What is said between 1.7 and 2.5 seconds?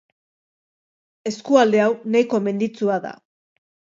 hau nahiko